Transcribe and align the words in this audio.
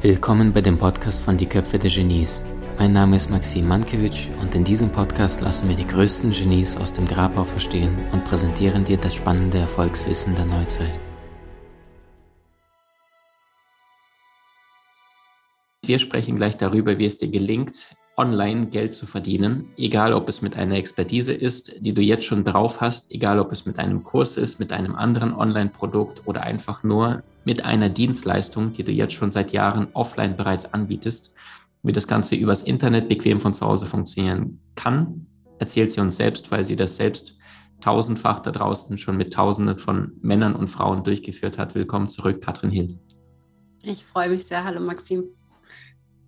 Willkommen 0.00 0.54
bei 0.54 0.62
dem 0.62 0.78
Podcast 0.78 1.22
von 1.22 1.36
Die 1.36 1.44
Köpfe 1.44 1.78
der 1.78 1.90
Genies. 1.90 2.40
Mein 2.78 2.92
Name 2.92 3.16
ist 3.16 3.28
Maxim 3.28 3.68
Mankewitsch 3.68 4.28
und 4.40 4.54
in 4.54 4.64
diesem 4.64 4.88
Podcast 4.90 5.42
lassen 5.42 5.68
wir 5.68 5.76
die 5.76 5.86
größten 5.86 6.30
Genies 6.30 6.78
aus 6.78 6.94
dem 6.94 7.06
Grabau 7.06 7.44
verstehen 7.44 7.94
und 8.12 8.24
präsentieren 8.24 8.84
dir 8.84 8.96
das 8.96 9.14
spannende 9.16 9.58
Erfolgswissen 9.58 10.34
der 10.34 10.46
Neuzeit. 10.46 10.98
Wir 15.84 15.98
sprechen 15.98 16.36
gleich 16.36 16.56
darüber, 16.56 16.96
wie 16.96 17.04
es 17.04 17.18
dir 17.18 17.28
gelingt, 17.28 17.94
online 18.16 18.66
Geld 18.66 18.94
zu 18.94 19.06
verdienen, 19.06 19.70
egal 19.76 20.12
ob 20.12 20.28
es 20.28 20.42
mit 20.42 20.54
einer 20.54 20.76
Expertise 20.76 21.32
ist, 21.32 21.74
die 21.80 21.94
du 21.94 22.02
jetzt 22.02 22.24
schon 22.24 22.44
drauf 22.44 22.80
hast, 22.80 23.10
egal 23.10 23.38
ob 23.38 23.52
es 23.52 23.64
mit 23.64 23.78
einem 23.78 24.02
Kurs 24.02 24.36
ist, 24.36 24.58
mit 24.60 24.72
einem 24.72 24.94
anderen 24.94 25.34
Online-Produkt 25.34 26.26
oder 26.26 26.42
einfach 26.42 26.82
nur 26.82 27.22
mit 27.44 27.64
einer 27.64 27.88
Dienstleistung, 27.88 28.72
die 28.72 28.84
du 28.84 28.92
jetzt 28.92 29.14
schon 29.14 29.30
seit 29.30 29.52
Jahren 29.52 29.88
offline 29.94 30.36
bereits 30.36 30.72
anbietest. 30.72 31.32
Wie 31.82 31.92
das 31.92 32.06
Ganze 32.06 32.36
übers 32.36 32.62
Internet 32.62 33.08
bequem 33.08 33.40
von 33.40 33.54
zu 33.54 33.66
Hause 33.66 33.86
funktionieren 33.86 34.60
kann, 34.76 35.26
erzählt 35.58 35.90
sie 35.90 36.00
uns 36.00 36.16
selbst, 36.16 36.50
weil 36.50 36.64
sie 36.64 36.76
das 36.76 36.96
selbst 36.96 37.36
tausendfach 37.80 38.40
da 38.40 38.52
draußen 38.52 38.96
schon 38.98 39.16
mit 39.16 39.32
Tausenden 39.32 39.78
von 39.78 40.12
Männern 40.20 40.54
und 40.54 40.68
Frauen 40.68 41.02
durchgeführt 41.02 41.58
hat. 41.58 41.74
Willkommen 41.74 42.08
zurück, 42.08 42.40
Katrin 42.40 42.70
Hill. 42.70 42.98
Ich 43.82 44.04
freue 44.04 44.28
mich 44.28 44.44
sehr. 44.44 44.62
Hallo 44.62 44.80
Maxim. 44.80 45.24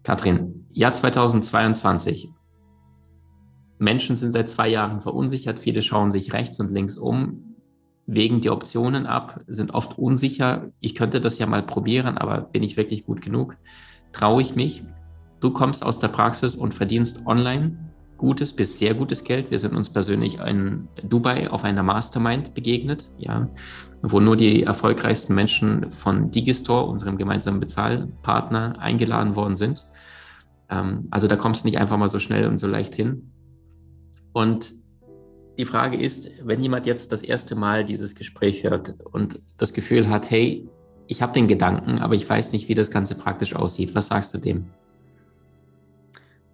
Katrin, 0.04 0.66
Jahr 0.70 0.92
2022. 0.92 2.30
Menschen 3.78 4.16
sind 4.16 4.32
seit 4.32 4.50
zwei 4.50 4.68
Jahren 4.68 5.00
verunsichert. 5.00 5.58
Viele 5.58 5.80
schauen 5.80 6.10
sich 6.10 6.34
rechts 6.34 6.60
und 6.60 6.70
links 6.70 6.98
um, 6.98 7.56
wägen 8.06 8.42
die 8.42 8.50
Optionen 8.50 9.06
ab, 9.06 9.40
sind 9.46 9.72
oft 9.72 9.98
unsicher. 9.98 10.70
Ich 10.80 10.94
könnte 10.94 11.22
das 11.22 11.38
ja 11.38 11.46
mal 11.46 11.62
probieren, 11.62 12.18
aber 12.18 12.42
bin 12.42 12.62
ich 12.62 12.76
wirklich 12.76 13.06
gut 13.06 13.22
genug? 13.22 13.56
Traue 14.12 14.42
ich 14.42 14.54
mich? 14.54 14.84
Du 15.40 15.50
kommst 15.50 15.82
aus 15.82 16.00
der 16.00 16.08
Praxis 16.08 16.54
und 16.54 16.74
verdienst 16.74 17.22
online 17.24 17.78
gutes 18.18 18.52
bis 18.52 18.78
sehr 18.78 18.94
gutes 18.94 19.24
Geld. 19.24 19.50
Wir 19.50 19.58
sind 19.58 19.74
uns 19.74 19.90
persönlich 19.90 20.38
in 20.38 20.88
Dubai 21.02 21.50
auf 21.50 21.64
einer 21.64 21.82
Mastermind 21.82 22.54
begegnet, 22.54 23.08
ja, 23.18 23.48
wo 24.02 24.20
nur 24.20 24.36
die 24.36 24.64
erfolgreichsten 24.64 25.34
Menschen 25.34 25.90
von 25.90 26.30
Digistore, 26.30 26.84
unserem 26.86 27.16
gemeinsamen 27.16 27.60
Bezahlpartner, 27.60 28.78
eingeladen 28.78 29.34
worden 29.34 29.56
sind. 29.56 29.86
Ähm, 30.70 31.08
also 31.10 31.28
da 31.28 31.36
kommst 31.36 31.64
du 31.64 31.68
nicht 31.68 31.78
einfach 31.78 31.96
mal 31.96 32.08
so 32.08 32.18
schnell 32.18 32.46
und 32.46 32.58
so 32.58 32.66
leicht 32.66 32.94
hin. 32.94 33.30
Und 34.32 34.74
die 35.58 35.64
Frage 35.64 35.96
ist, 35.96 36.30
wenn 36.42 36.60
jemand 36.60 36.86
jetzt 36.86 37.12
das 37.12 37.22
erste 37.22 37.54
Mal 37.54 37.84
dieses 37.84 38.14
Gespräch 38.14 38.64
hört 38.64 38.96
und 39.12 39.38
das 39.58 39.72
Gefühl 39.72 40.08
hat, 40.08 40.30
hey, 40.30 40.68
ich 41.06 41.22
habe 41.22 41.32
den 41.32 41.48
Gedanken, 41.48 41.98
aber 41.98 42.14
ich 42.14 42.28
weiß 42.28 42.52
nicht, 42.52 42.68
wie 42.68 42.74
das 42.74 42.90
Ganze 42.90 43.14
praktisch 43.14 43.54
aussieht, 43.54 43.94
was 43.94 44.08
sagst 44.08 44.34
du 44.34 44.38
dem? 44.38 44.70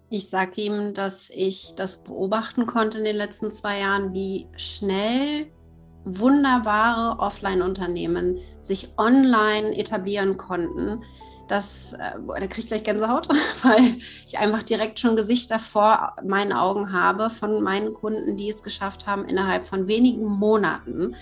Ich 0.09 0.29
sage 0.29 0.61
ihm, 0.61 0.93
dass 0.93 1.29
ich 1.29 1.73
das 1.77 2.03
beobachten 2.03 2.65
konnte 2.65 2.97
in 2.97 3.05
den 3.05 3.15
letzten 3.15 3.49
zwei 3.49 3.79
Jahren, 3.79 4.13
wie 4.13 4.47
schnell 4.57 5.47
wunderbare 6.03 7.19
Offline-Unternehmen 7.19 8.37
sich 8.59 8.93
online 8.97 9.75
etablieren 9.77 10.37
konnten, 10.37 11.01
das, 11.51 11.91
äh, 11.93 12.13
da 12.27 12.47
kriege 12.47 12.61
ich 12.61 12.67
gleich 12.67 12.83
Gänsehaut, 12.83 13.27
weil 13.63 13.97
ich 14.25 14.37
einfach 14.37 14.63
direkt 14.63 14.99
schon 14.99 15.17
Gesichter 15.17 15.59
vor 15.59 16.15
meinen 16.25 16.53
Augen 16.53 16.93
habe 16.93 17.29
von 17.29 17.61
meinen 17.61 17.93
Kunden, 17.93 18.37
die 18.37 18.49
es 18.49 18.63
geschafft 18.63 19.05
haben, 19.05 19.25
innerhalb 19.25 19.65
von 19.65 19.87
wenigen 19.87 20.25
Monaten 20.25 21.13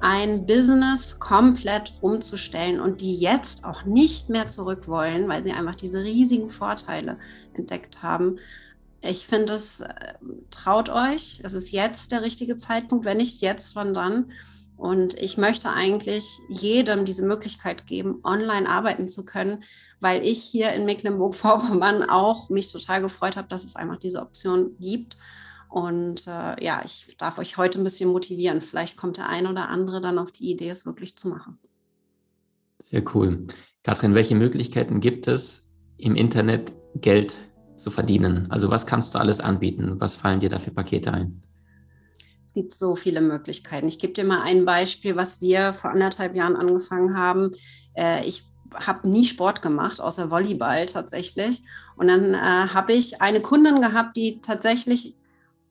ein 0.00 0.44
Business 0.44 1.20
komplett 1.20 1.94
umzustellen 2.00 2.80
und 2.80 3.00
die 3.00 3.14
jetzt 3.14 3.64
auch 3.64 3.84
nicht 3.84 4.28
mehr 4.28 4.48
zurück 4.48 4.88
wollen, 4.88 5.28
weil 5.28 5.44
sie 5.44 5.52
einfach 5.52 5.76
diese 5.76 6.02
riesigen 6.02 6.48
Vorteile 6.48 7.16
entdeckt 7.54 8.02
haben. 8.02 8.38
Ich 9.00 9.26
finde 9.26 9.54
es, 9.54 9.82
äh, 9.82 10.14
traut 10.50 10.90
euch, 10.90 11.40
es 11.44 11.54
ist 11.54 11.70
jetzt 11.70 12.10
der 12.10 12.22
richtige 12.22 12.56
Zeitpunkt, 12.56 13.04
wenn 13.04 13.18
nicht 13.18 13.40
jetzt, 13.40 13.76
wann 13.76 13.94
dann? 13.94 14.32
Und 14.76 15.14
ich 15.14 15.38
möchte 15.38 15.70
eigentlich 15.70 16.38
jedem 16.48 17.06
diese 17.06 17.26
Möglichkeit 17.26 17.86
geben, 17.86 18.20
online 18.24 18.68
arbeiten 18.68 19.08
zu 19.08 19.24
können, 19.24 19.64
weil 20.00 20.24
ich 20.24 20.42
hier 20.42 20.72
in 20.72 20.84
Mecklenburg-Vorpommern 20.84 22.02
auch 22.10 22.50
mich 22.50 22.70
total 22.70 23.00
gefreut 23.00 23.36
habe, 23.36 23.48
dass 23.48 23.64
es 23.64 23.76
einfach 23.76 23.98
diese 23.98 24.20
Option 24.20 24.76
gibt. 24.78 25.16
Und 25.68 26.26
äh, 26.26 26.62
ja, 26.62 26.82
ich 26.84 27.16
darf 27.18 27.38
euch 27.38 27.56
heute 27.56 27.80
ein 27.80 27.84
bisschen 27.84 28.10
motivieren. 28.10 28.60
Vielleicht 28.60 28.96
kommt 28.96 29.16
der 29.16 29.28
ein 29.28 29.46
oder 29.46 29.68
andere 29.68 30.00
dann 30.00 30.18
auf 30.18 30.30
die 30.30 30.50
Idee, 30.50 30.68
es 30.68 30.86
wirklich 30.86 31.16
zu 31.16 31.28
machen. 31.28 31.58
Sehr 32.78 33.02
cool. 33.14 33.46
Katrin, 33.82 34.14
welche 34.14 34.34
Möglichkeiten 34.34 35.00
gibt 35.00 35.26
es, 35.26 35.68
im 35.96 36.14
Internet 36.14 36.74
Geld 36.96 37.34
zu 37.76 37.90
verdienen? 37.90 38.50
Also 38.50 38.70
was 38.70 38.86
kannst 38.86 39.14
du 39.14 39.18
alles 39.18 39.40
anbieten? 39.40 39.96
Was 39.98 40.16
fallen 40.16 40.40
dir 40.40 40.50
da 40.50 40.58
für 40.58 40.70
Pakete 40.70 41.12
ein? 41.12 41.42
Gibt 42.56 42.74
so 42.74 42.96
viele 42.96 43.20
Möglichkeiten. 43.20 43.86
Ich 43.86 43.98
gebe 43.98 44.14
dir 44.14 44.24
mal 44.24 44.40
ein 44.40 44.64
Beispiel, 44.64 45.14
was 45.14 45.42
wir 45.42 45.74
vor 45.74 45.90
anderthalb 45.90 46.34
Jahren 46.34 46.56
angefangen 46.56 47.14
haben. 47.14 47.52
Äh, 47.94 48.24
ich 48.24 48.44
habe 48.74 49.06
nie 49.06 49.26
Sport 49.26 49.60
gemacht, 49.60 50.00
außer 50.00 50.30
Volleyball 50.30 50.86
tatsächlich. 50.86 51.60
Und 51.96 52.08
dann 52.08 52.32
äh, 52.32 52.38
habe 52.38 52.94
ich 52.94 53.20
eine 53.20 53.40
Kundin 53.40 53.82
gehabt, 53.82 54.16
die 54.16 54.40
tatsächlich 54.40 55.16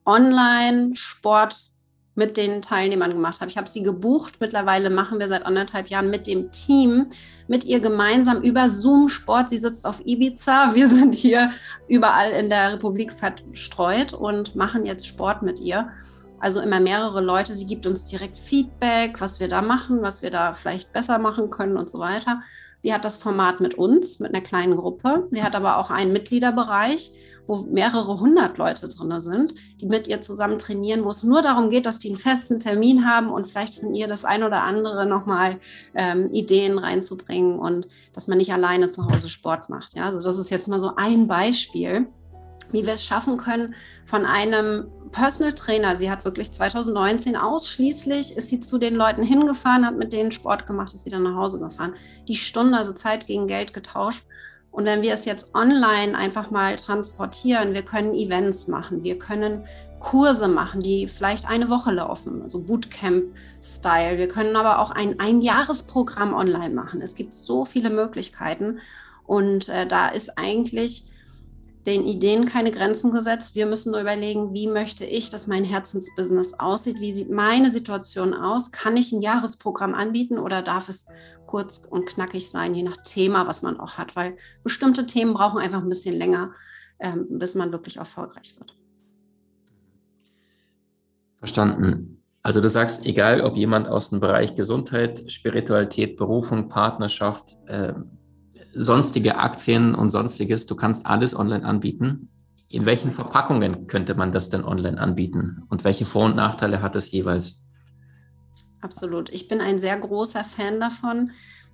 online 0.06 0.96
Sport 0.96 1.66
mit 2.14 2.38
den 2.38 2.62
Teilnehmern 2.62 3.12
gemacht 3.12 3.42
hat. 3.42 3.50
Ich 3.50 3.58
habe 3.58 3.68
sie 3.68 3.82
gebucht. 3.82 4.36
Mittlerweile 4.40 4.92
machen 4.92 5.18
wir 5.18 5.28
seit 5.28 5.44
anderthalb 5.44 5.88
Jahren 5.88 6.12
mit 6.12 6.28
dem 6.28 6.52
Team, 6.52 7.08
mit 7.48 7.66
ihr 7.66 7.80
gemeinsam 7.80 8.44
über 8.44 8.70
Zoom 8.70 9.10
Sport. 9.10 9.50
Sie 9.50 9.58
sitzt 9.58 9.88
auf 9.88 10.06
Ibiza. 10.06 10.76
Wir 10.76 10.88
sind 10.88 11.16
hier 11.16 11.50
überall 11.88 12.30
in 12.30 12.52
der 12.52 12.74
Republik 12.74 13.12
verstreut 13.12 14.14
und 14.14 14.56
machen 14.56 14.86
jetzt 14.86 15.08
Sport 15.08 15.42
mit 15.42 15.60
ihr 15.60 15.90
also 16.46 16.62
immer 16.62 16.80
mehrere 16.80 17.22
Leute. 17.22 17.54
Sie 17.54 17.66
gibt 17.66 17.88
uns 17.88 18.06
direkt 18.06 18.38
Feedback, 18.38 19.20
was 19.20 19.40
wir 19.40 19.48
da 19.48 19.64
machen, 19.64 20.04
was 20.04 20.22
wir 20.22 20.30
da 20.30 20.54
vielleicht 20.54 20.94
besser 20.94 21.18
machen 21.18 21.50
können 21.50 21.76
und 21.76 21.90
so 21.90 21.98
weiter. 21.98 22.40
Sie 22.84 22.94
hat 22.94 23.04
das 23.04 23.18
Format 23.18 23.62
mit 23.62 23.74
uns, 23.74 24.20
mit 24.20 24.32
einer 24.32 24.44
kleinen 24.44 24.76
Gruppe. 24.76 25.28
Sie 25.32 25.42
hat 25.42 25.56
aber 25.56 25.80
auch 25.80 25.90
einen 25.90 26.14
Mitgliederbereich, 26.14 27.10
wo 27.48 27.64
mehrere 27.64 28.20
hundert 28.20 28.60
Leute 28.60 28.88
drin 28.88 29.20
sind, 29.20 29.56
die 29.82 29.88
mit 29.88 30.08
ihr 30.08 30.22
zusammen 30.22 30.60
trainieren, 30.60 31.04
wo 31.04 31.10
es 31.10 31.24
nur 31.24 31.42
darum 31.42 31.72
geht, 31.72 31.88
dass 31.88 32.00
sie 32.00 32.10
einen 32.10 32.20
festen 32.20 32.60
Termin 32.60 33.08
haben 33.08 33.32
und 33.32 33.48
vielleicht 33.48 33.80
von 33.80 33.96
ihr 33.96 34.08
das 34.08 34.24
ein 34.24 34.44
oder 34.44 34.62
andere 34.62 35.08
nochmal 35.08 35.60
ähm, 35.96 36.30
Ideen 36.30 36.78
reinzubringen 36.78 37.58
und 37.58 37.88
dass 38.14 38.28
man 38.28 38.38
nicht 38.38 38.54
alleine 38.54 38.92
zu 38.92 39.08
Hause 39.08 39.30
Sport 39.30 39.70
macht. 39.70 39.96
Ja, 39.96 40.06
also 40.06 40.24
das 40.24 40.38
ist 40.38 40.52
jetzt 40.52 40.68
mal 40.68 40.80
so 40.80 40.92
ein 40.96 41.26
Beispiel 41.26 42.06
wie 42.72 42.86
wir 42.86 42.94
es 42.94 43.04
schaffen 43.04 43.38
können, 43.38 43.76
von 44.06 44.26
einem 44.26 44.88
Personal 45.12 45.54
Trainer, 45.54 45.98
sie 45.98 46.12
hat 46.12 46.26
wirklich 46.26 46.52
2019 46.52 47.36
ausschließlich, 47.36 48.36
ist 48.36 48.50
sie 48.50 48.60
zu 48.60 48.78
den 48.78 48.96
Leuten 48.96 49.24
hingefahren, 49.24 49.86
hat 49.86 49.98
mit 49.98 50.12
denen 50.12 50.32
Sport 50.32 50.68
gemacht, 50.68 50.94
ist 50.94 51.06
wieder 51.06 51.20
nach 51.20 51.36
Hause 51.36 51.60
gefahren. 51.60 51.94
Die 52.28 52.36
Stunde, 52.36 52.78
also 52.78 52.92
Zeit 52.92 53.28
gegen 53.28 53.48
Geld 53.48 53.74
getauscht. 53.74 54.26
Und 54.72 54.84
wenn 54.84 55.04
wir 55.04 55.14
es 55.14 55.24
jetzt 55.24 55.56
online 55.56 56.18
einfach 56.18 56.52
mal 56.52 56.76
transportieren, 56.76 57.74
wir 57.74 57.84
können 57.84 58.14
Events 58.14 58.68
machen, 58.68 59.04
wir 59.04 59.18
können 59.18 59.64
Kurse 60.00 60.50
machen, 60.50 60.82
die 60.82 61.08
vielleicht 61.08 61.48
eine 61.50 61.70
Woche 61.70 61.94
laufen, 61.94 62.42
also 62.42 62.60
Bootcamp-Style. 62.60 64.18
Wir 64.18 64.28
können 64.28 64.58
aber 64.58 64.80
auch 64.80 64.92
ein 64.92 65.18
Einjahresprogramm 65.18 66.34
online 66.34 66.74
machen. 66.74 67.02
Es 67.02 67.16
gibt 67.16 67.34
so 67.34 67.64
viele 67.64 67.90
Möglichkeiten. 67.90 68.80
Und 69.26 69.70
äh, 69.70 69.88
da 69.88 70.10
ist 70.10 70.38
eigentlich 70.38 71.06
den 71.86 72.06
Ideen 72.06 72.46
keine 72.46 72.72
Grenzen 72.72 73.12
gesetzt. 73.12 73.54
Wir 73.56 73.66
müssen 73.66 73.92
nur 73.92 74.02
überlegen, 74.02 74.54
wie 74.54 74.68
möchte 74.68 75.06
ich, 75.06 75.30
dass 75.30 75.48
mein 75.48 75.64
Herzensbusiness 75.64 76.60
aussieht? 76.60 77.00
Wie 77.00 77.14
sieht 77.14 77.30
meine 77.30 77.70
Situation 77.70 78.34
aus? 78.34 78.72
Kann 78.72 78.98
ich 78.98 79.12
ein 79.12 79.22
Jahresprogramm 79.22 79.94
anbieten 79.94 80.40
oder 80.40 80.62
darf 80.62 80.90
es 80.90 81.06
kurz 81.46 81.86
und 81.90 82.08
knackig 82.08 82.50
sein, 82.50 82.74
je 82.74 82.84
nach 82.84 82.98
Thema, 82.98 83.48
was 83.48 83.62
man 83.62 83.80
auch 83.80 83.94
hat? 83.94 84.16
Weil 84.16 84.38
bestimmte 84.64 85.06
Themen 85.06 85.34
brauchen 85.34 85.60
einfach 85.60 85.82
ein 85.82 85.90
bisschen 85.90 86.16
länger, 86.16 86.54
ähm, 87.00 87.28
bis 87.30 87.54
man 87.54 87.72
wirklich 87.72 87.98
erfolgreich 87.98 88.56
wird. 88.58 88.76
Verstanden. 91.38 92.24
Also 92.42 92.62
du 92.62 92.70
sagst, 92.70 93.06
egal 93.06 93.42
ob 93.42 93.56
jemand 93.56 93.88
aus 93.88 94.10
dem 94.10 94.20
Bereich 94.20 94.56
Gesundheit, 94.56 95.32
Spiritualität, 95.32 96.16
Berufung, 96.16 96.70
Partnerschaft, 96.70 97.58
äh, 97.68 97.94
sonstige 98.76 99.38
Aktien 99.38 99.96
und 99.96 100.12
sonstiges. 100.12 100.66
Du 100.66 100.76
kannst 100.76 101.06
alles 101.06 101.36
online 101.36 101.66
anbieten. 101.66 102.30
In 102.68 102.86
welchen 102.86 103.12
Verpackungen 103.12 103.88
könnte 103.88 104.16
man 104.16 104.32
das 104.32 104.50
denn 104.50 104.64
online 104.64 105.00
anbieten? 105.00 105.64
Und 105.70 105.84
welche 105.84 106.06
Vor- 106.06 106.26
und 106.26 106.36
Nachteile 106.36 106.82
hat 106.82 106.96
es 106.96 107.12
jeweils? 107.12 107.64
Absolut. 108.82 109.30
Ich 109.30 109.48
bin 109.48 109.62
ein 109.62 109.80
sehr 109.80 109.98
großer 109.98 110.44
Fan 110.44 110.80
davon, 110.80 111.32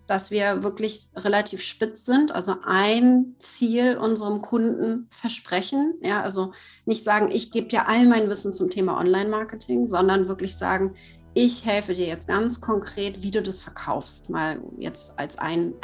dass 0.07 0.31
wir 0.31 0.63
wirklich 0.63 1.07
relativ 1.15 1.61
spitz 1.61 2.05
sind. 2.05 2.33
Also 2.33 2.55
ein 2.65 3.35
Ziel 3.37 3.97
unserem 3.97 4.41
Kunden 4.41 5.07
versprechen. 5.09 5.95
Ja, 6.01 6.21
also 6.21 6.53
nicht 6.85 7.03
sagen, 7.03 7.29
ich 7.31 7.51
gebe 7.51 7.67
dir 7.67 7.87
all 7.87 8.05
mein 8.05 8.29
Wissen 8.29 8.53
zum 8.53 8.69
Thema 8.69 8.99
Online-Marketing, 8.99 9.87
sondern 9.87 10.27
wirklich 10.27 10.55
sagen, 10.55 10.95
ich 11.33 11.65
helfe 11.65 11.93
dir 11.93 12.07
jetzt 12.07 12.27
ganz 12.27 12.59
konkret, 12.59 13.23
wie 13.23 13.31
du 13.31 13.41
das 13.41 13.61
verkaufst, 13.61 14.29
mal 14.29 14.61
jetzt 14.77 15.17
als 15.17 15.37
einen 15.37 15.75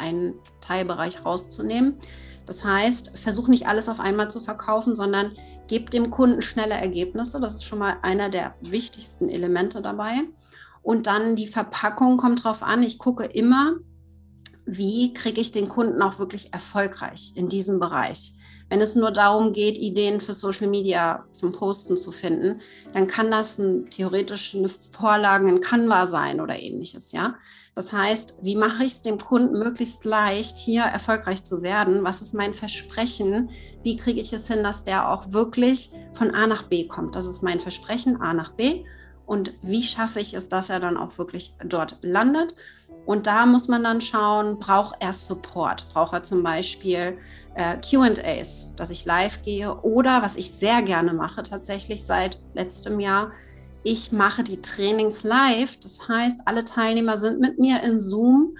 Teilbereich 0.60 1.24
rauszunehmen. 1.24 1.96
Das 2.44 2.64
heißt, 2.64 3.18
versuch 3.18 3.48
nicht 3.48 3.66
alles 3.66 3.88
auf 3.88 4.00
einmal 4.00 4.30
zu 4.30 4.40
verkaufen, 4.40 4.96
sondern 4.96 5.32
gib 5.66 5.90
dem 5.90 6.10
Kunden 6.10 6.40
schnelle 6.42 6.74
Ergebnisse. 6.74 7.40
Das 7.40 7.56
ist 7.56 7.64
schon 7.64 7.78
mal 7.78 7.96
einer 8.02 8.30
der 8.30 8.54
wichtigsten 8.62 9.28
Elemente 9.28 9.82
dabei. 9.82 10.22
Und 10.82 11.06
dann 11.06 11.36
die 11.36 11.46
Verpackung 11.46 12.16
kommt 12.16 12.44
drauf 12.44 12.62
an. 12.62 12.82
Ich 12.82 12.98
gucke 12.98 13.24
immer, 13.24 13.76
wie 14.64 15.12
kriege 15.12 15.40
ich 15.40 15.52
den 15.52 15.68
Kunden 15.68 16.00
auch 16.02 16.18
wirklich 16.18 16.52
erfolgreich 16.54 17.32
in 17.34 17.48
diesem 17.48 17.80
Bereich. 17.80 18.34
Wenn 18.68 18.80
es 18.80 18.94
nur 18.94 19.10
darum 19.10 19.52
geht, 19.52 19.78
Ideen 19.78 20.20
für 20.20 20.34
Social 20.34 20.68
Media 20.68 21.24
zum 21.32 21.52
Posten 21.52 21.96
zu 21.96 22.12
finden, 22.12 22.60
dann 22.92 23.06
kann 23.06 23.30
das 23.30 23.58
ein, 23.58 23.88
theoretisch 23.90 24.54
eine 24.54 24.68
Vorlage 24.68 25.48
in 25.48 25.60
Canva 25.60 26.06
sein 26.06 26.40
oder 26.40 26.58
ähnliches, 26.58 27.12
ja. 27.12 27.34
Das 27.74 27.92
heißt, 27.92 28.38
wie 28.42 28.56
mache 28.56 28.82
ich 28.82 28.94
es 28.94 29.02
dem 29.02 29.18
Kunden 29.18 29.56
möglichst 29.56 30.04
leicht, 30.04 30.58
hier 30.58 30.82
erfolgreich 30.82 31.44
zu 31.44 31.62
werden? 31.62 32.02
Was 32.02 32.20
ist 32.20 32.34
mein 32.34 32.52
Versprechen? 32.52 33.50
Wie 33.84 33.96
kriege 33.96 34.20
ich 34.20 34.32
es 34.32 34.48
hin, 34.48 34.64
dass 34.64 34.82
der 34.82 35.08
auch 35.08 35.32
wirklich 35.32 35.90
von 36.12 36.34
A 36.34 36.48
nach 36.48 36.64
B 36.64 36.88
kommt? 36.88 37.14
Das 37.14 37.28
ist 37.28 37.40
mein 37.42 37.60
Versprechen, 37.60 38.20
A 38.20 38.34
nach 38.34 38.50
B. 38.50 38.84
Und 39.28 39.52
wie 39.60 39.82
schaffe 39.82 40.20
ich 40.20 40.32
es, 40.32 40.48
dass 40.48 40.70
er 40.70 40.80
dann 40.80 40.96
auch 40.96 41.18
wirklich 41.18 41.54
dort 41.62 41.98
landet? 42.00 42.56
Und 43.04 43.26
da 43.26 43.44
muss 43.44 43.68
man 43.68 43.84
dann 43.84 44.00
schauen, 44.00 44.58
braucht 44.58 44.96
er 45.00 45.12
Support? 45.12 45.86
Braucht 45.90 46.14
er 46.14 46.22
zum 46.22 46.42
Beispiel 46.42 47.18
äh, 47.54 47.76
QAs, 47.76 48.74
dass 48.76 48.88
ich 48.88 49.04
live 49.04 49.42
gehe? 49.42 49.74
Oder 49.82 50.22
was 50.22 50.36
ich 50.36 50.50
sehr 50.50 50.80
gerne 50.80 51.12
mache, 51.12 51.42
tatsächlich 51.42 52.06
seit 52.06 52.40
letztem 52.54 53.00
Jahr, 53.00 53.30
ich 53.82 54.12
mache 54.12 54.44
die 54.44 54.62
Trainings 54.62 55.24
live. 55.24 55.78
Das 55.78 56.08
heißt, 56.08 56.40
alle 56.46 56.64
Teilnehmer 56.64 57.18
sind 57.18 57.38
mit 57.38 57.58
mir 57.58 57.82
in 57.82 58.00
Zoom 58.00 58.56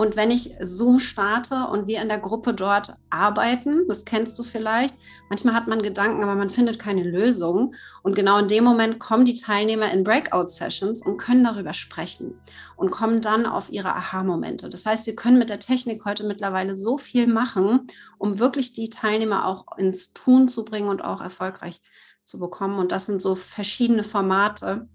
und 0.00 0.16
wenn 0.16 0.30
ich 0.30 0.56
Zoom 0.62 0.98
starte 0.98 1.66
und 1.70 1.86
wir 1.86 2.00
in 2.00 2.08
der 2.08 2.20
Gruppe 2.20 2.54
dort 2.54 2.94
arbeiten, 3.10 3.86
das 3.86 4.06
kennst 4.06 4.38
du 4.38 4.42
vielleicht, 4.42 4.94
manchmal 5.28 5.52
hat 5.52 5.68
man 5.68 5.82
Gedanken, 5.82 6.22
aber 6.22 6.36
man 6.36 6.48
findet 6.48 6.78
keine 6.78 7.02
Lösung. 7.02 7.74
Und 8.02 8.14
genau 8.14 8.38
in 8.38 8.48
dem 8.48 8.64
Moment 8.64 8.98
kommen 8.98 9.26
die 9.26 9.34
Teilnehmer 9.34 9.92
in 9.92 10.02
Breakout-Sessions 10.02 11.04
und 11.04 11.18
können 11.18 11.44
darüber 11.44 11.74
sprechen 11.74 12.40
und 12.76 12.90
kommen 12.90 13.20
dann 13.20 13.44
auf 13.44 13.70
ihre 13.70 13.94
Aha-Momente. 13.94 14.70
Das 14.70 14.86
heißt, 14.86 15.06
wir 15.06 15.14
können 15.14 15.38
mit 15.38 15.50
der 15.50 15.60
Technik 15.60 16.06
heute 16.06 16.24
mittlerweile 16.24 16.78
so 16.78 16.96
viel 16.96 17.26
machen, 17.26 17.86
um 18.16 18.38
wirklich 18.38 18.72
die 18.72 18.88
Teilnehmer 18.88 19.44
auch 19.44 19.66
ins 19.76 20.14
Tun 20.14 20.48
zu 20.48 20.64
bringen 20.64 20.88
und 20.88 21.04
auch 21.04 21.20
erfolgreich 21.20 21.78
zu 22.22 22.38
bekommen. 22.38 22.78
Und 22.78 22.90
das 22.90 23.04
sind 23.04 23.20
so 23.20 23.34
verschiedene 23.34 24.04
Formate 24.04 24.88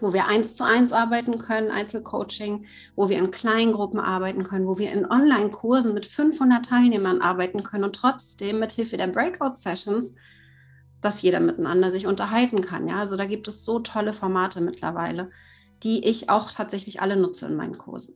wo 0.00 0.12
wir 0.12 0.28
eins 0.28 0.56
zu 0.56 0.64
eins 0.64 0.92
arbeiten 0.92 1.38
können, 1.38 1.70
Einzelcoaching, 1.70 2.66
wo 2.96 3.08
wir 3.08 3.18
in 3.18 3.30
Kleingruppen 3.30 4.00
arbeiten 4.00 4.44
können, 4.44 4.66
wo 4.66 4.78
wir 4.78 4.92
in 4.92 5.04
Online-Kursen 5.10 5.94
mit 5.94 6.06
500 6.06 6.64
Teilnehmern 6.64 7.20
arbeiten 7.20 7.62
können 7.62 7.84
und 7.84 7.96
trotzdem 7.96 8.58
mit 8.58 8.72
Hilfe 8.72 8.96
der 8.96 9.08
Breakout-Sessions, 9.08 10.14
dass 11.00 11.22
jeder 11.22 11.40
miteinander 11.40 11.90
sich 11.90 12.06
unterhalten 12.06 12.60
kann. 12.60 12.88
Ja, 12.88 12.98
also 12.98 13.16
da 13.16 13.26
gibt 13.26 13.48
es 13.48 13.64
so 13.64 13.78
tolle 13.80 14.12
Formate 14.12 14.60
mittlerweile, 14.60 15.30
die 15.82 16.06
ich 16.08 16.30
auch 16.30 16.50
tatsächlich 16.50 17.02
alle 17.02 17.16
nutze 17.16 17.46
in 17.46 17.56
meinen 17.56 17.78
Kursen. 17.78 18.14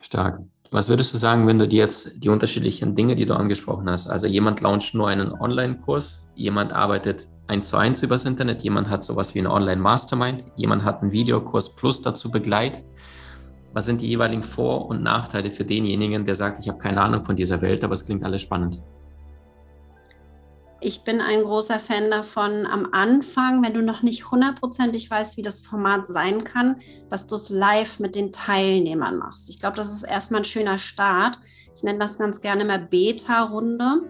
Stark. 0.00 0.40
Was 0.70 0.88
würdest 0.88 1.14
du 1.14 1.18
sagen, 1.18 1.46
wenn 1.46 1.58
du 1.58 1.68
dir 1.68 1.78
jetzt 1.78 2.12
die 2.16 2.28
unterschiedlichen 2.28 2.94
Dinge, 2.94 3.16
die 3.16 3.24
du 3.24 3.34
angesprochen 3.34 3.88
hast, 3.88 4.08
also 4.08 4.26
jemand 4.26 4.60
launcht 4.60 4.94
nur 4.94 5.08
einen 5.08 5.32
Online-Kurs, 5.32 6.20
jemand 6.34 6.72
arbeitet 6.72 7.28
eins 7.46 7.68
zu 7.68 7.76
eins 7.76 8.02
übers 8.02 8.24
Internet, 8.24 8.62
jemand 8.62 8.88
hat 8.88 9.04
sowas 9.04 9.34
wie 9.34 9.40
eine 9.40 9.50
Online-Mastermind, 9.50 10.44
jemand 10.56 10.84
hat 10.84 11.02
einen 11.02 11.12
Videokurs 11.12 11.74
plus 11.74 12.02
dazu 12.02 12.30
begleitet. 12.30 12.84
Was 13.72 13.86
sind 13.86 14.00
die 14.00 14.08
jeweiligen 14.08 14.42
Vor- 14.42 14.86
und 14.86 15.02
Nachteile 15.02 15.50
für 15.50 15.64
denjenigen, 15.64 16.24
der 16.24 16.34
sagt, 16.34 16.60
ich 16.60 16.68
habe 16.68 16.78
keine 16.78 17.00
Ahnung 17.00 17.24
von 17.24 17.36
dieser 17.36 17.60
Welt, 17.60 17.84
aber 17.84 17.94
es 17.94 18.04
klingt 18.04 18.24
alles 18.24 18.42
spannend? 18.42 18.82
Ich 20.80 21.04
bin 21.04 21.20
ein 21.20 21.42
großer 21.42 21.78
Fan 21.78 22.10
davon, 22.10 22.66
am 22.66 22.88
Anfang, 22.92 23.62
wenn 23.64 23.74
du 23.74 23.82
noch 23.82 24.02
nicht 24.02 24.30
hundertprozentig 24.30 25.10
weißt, 25.10 25.36
wie 25.36 25.42
das 25.42 25.60
Format 25.60 26.06
sein 26.06 26.44
kann, 26.44 26.76
dass 27.08 27.26
du 27.26 27.34
es 27.34 27.48
live 27.48 27.98
mit 27.98 28.14
den 28.14 28.30
Teilnehmern 28.30 29.16
machst. 29.16 29.48
Ich 29.48 29.58
glaube, 29.58 29.76
das 29.76 29.90
ist 29.90 30.02
erstmal 30.02 30.42
ein 30.42 30.44
schöner 30.44 30.78
Start. 30.78 31.38
Ich 31.74 31.82
nenne 31.82 31.98
das 31.98 32.18
ganz 32.18 32.40
gerne 32.40 32.62
immer 32.62 32.78
Beta-Runde. 32.78 34.02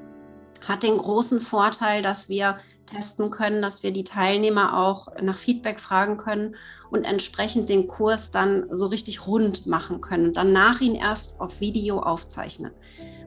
Hat 0.67 0.83
den 0.83 0.99
großen 0.99 1.41
Vorteil, 1.41 2.03
dass 2.03 2.29
wir 2.29 2.59
testen 2.87 3.31
können, 3.31 3.63
dass 3.63 3.83
wir 3.83 3.93
die 3.93 4.05
Teilnehmer 4.05 4.79
auch 4.79 5.09
nach 5.21 5.37
Feedback 5.37 5.81
fragen 5.81 6.17
können 6.17 6.55
und 6.91 7.05
entsprechend 7.05 7.69
den 7.69 7.87
Kurs 7.87 8.31
dann 8.31 8.67
so 8.71 8.87
richtig 8.87 9.27
rund 9.27 9.67
machen 9.67 10.01
können 10.01 10.27
und 10.27 10.37
danach 10.37 10.81
ihn 10.81 10.95
erst 10.95 11.41
auf 11.41 11.61
Video 11.61 12.01
aufzeichnen. 12.01 12.73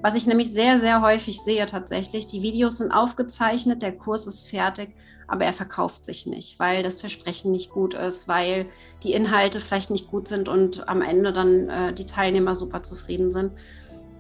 Was 0.02 0.16
ich 0.16 0.26
nämlich 0.26 0.52
sehr, 0.52 0.80
sehr 0.80 1.02
häufig 1.02 1.42
sehe 1.42 1.66
tatsächlich, 1.66 2.26
die 2.26 2.42
Videos 2.42 2.78
sind 2.78 2.92
aufgezeichnet, 2.92 3.84
der 3.84 3.98
Kurs 3.98 4.28
ist 4.28 4.50
fertig, 4.50 4.96
aber 5.28 5.46
er 5.46 5.54
verkauft 5.54 6.06
sich 6.06 6.26
nicht, 6.26 6.58
weil 6.58 6.84
das 6.84 7.02
Versprechen 7.02 7.52
nicht 7.52 7.70
gut 7.70 7.94
ist, 7.94 8.28
weil 8.28 8.66
die 9.04 9.12
Inhalte 9.12 9.60
vielleicht 9.60 9.92
nicht 9.92 10.08
gut 10.08 10.28
sind 10.28 10.48
und 10.48 10.88
am 10.88 11.02
Ende 11.02 11.34
dann 11.34 11.70
äh, 11.70 11.94
die 11.94 12.06
Teilnehmer 12.06 12.56
super 12.56 12.82
zufrieden 12.82 13.30
sind. 13.30 13.52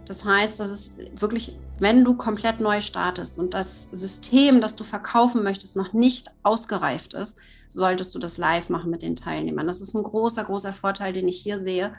Das 0.09 0.25
heißt, 0.25 0.59
das 0.59 0.71
ist 0.71 1.21
wirklich, 1.21 1.59
wenn 1.77 2.03
du 2.03 2.15
komplett 2.15 2.61
neu 2.61 2.81
startest 2.81 3.37
und 3.37 3.53
das 3.53 3.83
System, 3.91 4.59
das 4.59 4.75
du 4.75 4.83
verkaufen 4.83 5.43
möchtest, 5.43 5.75
noch 5.75 5.93
nicht 5.93 6.31
ausgereift 6.41 7.13
ist, 7.13 7.37
solltest 7.67 8.15
du 8.15 8.19
das 8.19 8.39
live 8.39 8.69
machen 8.69 8.89
mit 8.89 9.03
den 9.03 9.15
Teilnehmern. 9.15 9.67
Das 9.67 9.81
ist 9.81 9.93
ein 9.93 10.01
großer, 10.01 10.45
großer 10.45 10.73
Vorteil, 10.73 11.13
den 11.13 11.27
ich 11.27 11.37
hier 11.37 11.63
sehe, 11.63 11.93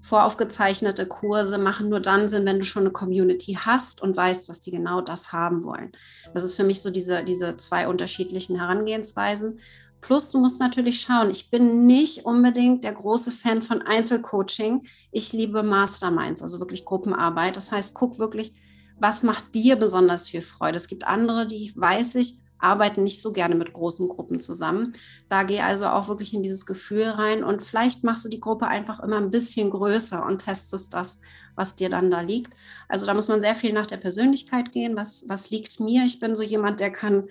voraufgezeichnete 0.00 1.06
Kurse 1.06 1.58
machen 1.58 1.88
nur 1.88 1.98
dann 1.98 2.28
Sinn, 2.28 2.46
wenn 2.46 2.60
du 2.60 2.64
schon 2.64 2.84
eine 2.84 2.92
Community 2.92 3.58
hast 3.60 4.02
und 4.02 4.16
weißt, 4.16 4.48
dass 4.48 4.60
die 4.60 4.70
genau 4.70 5.00
das 5.00 5.32
haben 5.32 5.64
wollen. 5.64 5.90
Das 6.32 6.44
ist 6.44 6.54
für 6.54 6.62
mich 6.62 6.80
so 6.80 6.90
diese, 6.90 7.24
diese 7.24 7.56
zwei 7.56 7.88
unterschiedlichen 7.88 8.54
Herangehensweisen. 8.54 9.58
Plus, 10.00 10.30
du 10.30 10.38
musst 10.38 10.60
natürlich 10.60 11.00
schauen, 11.00 11.30
ich 11.30 11.50
bin 11.50 11.86
nicht 11.86 12.24
unbedingt 12.24 12.84
der 12.84 12.92
große 12.92 13.30
Fan 13.30 13.62
von 13.62 13.82
Einzelcoaching. 13.82 14.86
Ich 15.10 15.32
liebe 15.32 15.62
Masterminds, 15.62 16.42
also 16.42 16.60
wirklich 16.60 16.84
Gruppenarbeit. 16.84 17.56
Das 17.56 17.72
heißt, 17.72 17.94
guck 17.94 18.18
wirklich, 18.18 18.52
was 19.00 19.22
macht 19.22 19.54
dir 19.54 19.76
besonders 19.76 20.28
viel 20.28 20.42
Freude. 20.42 20.76
Es 20.76 20.88
gibt 20.88 21.04
andere, 21.04 21.46
die, 21.46 21.72
weiß 21.74 22.16
ich, 22.16 22.36
arbeiten 22.58 23.04
nicht 23.04 23.22
so 23.22 23.32
gerne 23.32 23.54
mit 23.54 23.72
großen 23.72 24.08
Gruppen 24.08 24.40
zusammen. 24.40 24.92
Da 25.28 25.44
geh 25.44 25.60
also 25.60 25.86
auch 25.86 26.08
wirklich 26.08 26.34
in 26.34 26.42
dieses 26.42 26.66
Gefühl 26.66 27.04
rein 27.04 27.44
und 27.44 27.62
vielleicht 27.62 28.04
machst 28.04 28.24
du 28.24 28.28
die 28.28 28.40
Gruppe 28.40 28.66
einfach 28.66 29.00
immer 29.00 29.16
ein 29.16 29.30
bisschen 29.30 29.70
größer 29.70 30.24
und 30.24 30.44
testest 30.44 30.92
das, 30.92 31.22
was 31.54 31.74
dir 31.74 31.88
dann 31.88 32.10
da 32.10 32.20
liegt. 32.20 32.52
Also 32.88 33.06
da 33.06 33.14
muss 33.14 33.28
man 33.28 33.40
sehr 33.40 33.54
viel 33.54 33.72
nach 33.72 33.86
der 33.86 33.96
Persönlichkeit 33.96 34.72
gehen. 34.72 34.96
Was, 34.96 35.24
was 35.28 35.50
liegt 35.50 35.80
mir? 35.80 36.04
Ich 36.04 36.20
bin 36.20 36.34
so 36.34 36.42
jemand, 36.42 36.80
der 36.80 36.90
kann 36.90 37.28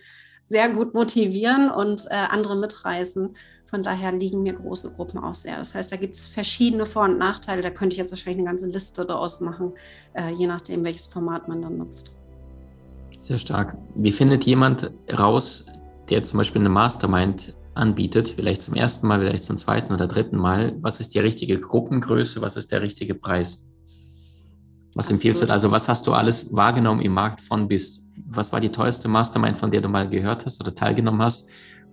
sehr 0.47 0.69
gut 0.69 0.93
motivieren 0.93 1.69
und 1.69 2.05
äh, 2.09 2.15
andere 2.15 2.55
mitreißen. 2.55 3.29
Von 3.69 3.83
daher 3.83 4.13
liegen 4.13 4.43
mir 4.43 4.53
große 4.53 4.93
Gruppen 4.93 5.19
auch 5.19 5.35
sehr. 5.35 5.57
Das 5.57 5.75
heißt, 5.75 5.91
da 5.91 5.97
gibt 5.97 6.15
es 6.15 6.25
verschiedene 6.25 6.85
Vor- 6.85 7.03
und 7.03 7.17
Nachteile. 7.17 7.61
Da 7.61 7.69
könnte 7.69 7.93
ich 7.93 7.97
jetzt 7.97 8.11
wahrscheinlich 8.11 8.39
eine 8.39 8.47
ganze 8.47 8.69
Liste 8.69 9.05
daraus 9.05 9.41
machen, 9.41 9.73
äh, 10.13 10.31
je 10.31 10.47
nachdem, 10.47 10.85
welches 10.85 11.07
Format 11.07 11.49
man 11.49 11.61
dann 11.61 11.77
nutzt. 11.77 12.13
Sehr 13.19 13.39
stark. 13.39 13.77
Wie 13.95 14.11
findet 14.11 14.45
jemand 14.45 14.91
raus, 15.11 15.65
der 16.09 16.23
zum 16.23 16.37
Beispiel 16.37 16.61
eine 16.61 16.69
Mastermind 16.69 17.55
anbietet, 17.73 18.29
vielleicht 18.29 18.63
zum 18.63 18.73
ersten 18.73 19.07
Mal, 19.07 19.19
vielleicht 19.19 19.43
zum 19.43 19.57
zweiten 19.57 19.93
oder 19.93 20.07
dritten 20.07 20.37
Mal, 20.37 20.77
was 20.81 21.01
ist 21.01 21.13
die 21.13 21.19
richtige 21.19 21.59
Gruppengröße, 21.59 22.41
was 22.41 22.55
ist 22.55 22.71
der 22.71 22.81
richtige 22.81 23.15
Preis? 23.15 23.65
Was 24.95 25.09
empfiehlst 25.11 25.43
du? 25.43 25.51
Also 25.51 25.71
was 25.71 25.89
hast 25.89 26.07
du 26.07 26.13
alles 26.13 26.55
wahrgenommen 26.55 27.01
im 27.01 27.13
Markt 27.13 27.41
von 27.41 27.67
bis? 27.67 28.06
Was 28.25 28.51
war 28.51 28.59
die 28.59 28.71
teuerste 28.71 29.07
Mastermind, 29.07 29.57
von 29.57 29.71
der 29.71 29.81
du 29.81 29.89
mal 29.89 30.09
gehört 30.09 30.45
hast 30.45 30.59
oder 30.59 30.73
teilgenommen 30.73 31.21
hast? 31.21 31.47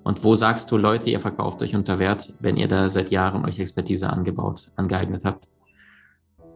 Und 0.04 0.22
wo 0.22 0.34
sagst 0.34 0.70
du, 0.70 0.76
Leute, 0.76 1.10
ihr 1.10 1.20
verkauft 1.20 1.62
euch 1.62 1.74
unter 1.74 1.98
Wert, 1.98 2.34
wenn 2.40 2.56
ihr 2.56 2.68
da 2.68 2.90
seit 2.90 3.10
Jahren 3.10 3.44
euch 3.44 3.58
Expertise 3.58 4.08
angebaut, 4.08 4.70
angeeignet 4.76 5.24
habt? 5.24 5.48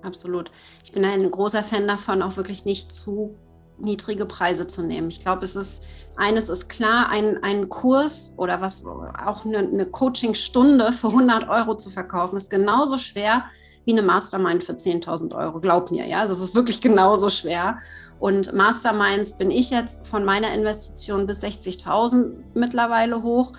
Absolut. 0.03 0.51
Ich 0.85 0.93
bin 0.93 1.05
ein 1.05 1.31
großer 1.31 1.63
Fan 1.63 1.89
davon, 1.89 2.23
auch 2.23 2.37
wirklich 2.37 2.65
nicht 2.65 2.93
zu 2.93 3.37
niedrige 3.79 4.27
Preise 4.27 4.67
zu 4.67 4.83
nehmen. 4.83 5.09
Ich 5.09 5.21
glaube, 5.21 5.45
es 5.45 5.57
ist 5.57 5.83
eines 6.17 6.49
ist 6.49 6.69
klar, 6.69 7.09
ein, 7.11 7.43
ein 7.43 7.69
Kurs 7.69 8.33
oder 8.37 8.61
was 8.61 8.85
auch 8.85 9.45
eine, 9.45 9.59
eine 9.59 9.87
Coachingstunde 9.87 10.93
für 10.93 11.09
100 11.09 11.49
Euro 11.49 11.77
zu 11.77 11.91
verkaufen, 11.91 12.37
ist 12.37 12.51
genauso 12.51 12.99
schwer 12.99 13.45
wie 13.89 13.93
eine 13.93 14.03
Mastermind 14.03 14.63
für 14.63 14.75
10.000 14.75 15.35
Euro. 15.35 15.61
Glaub 15.61 15.91
mir, 15.91 16.07
ja, 16.07 16.27
das 16.27 16.41
ist 16.41 16.55
wirklich 16.55 16.83
genauso 16.83 17.31
schwer. 17.31 17.79
Und 18.21 18.53
Masterminds 18.53 19.39
bin 19.39 19.51
ich 19.51 19.71
jetzt 19.71 20.07
von 20.07 20.27
meiner 20.27 20.53
Investition 20.53 21.27
bis 21.27 21.43
60.000 21.43 22.35
mittlerweile 22.53 23.23
hoch. 23.23 23.55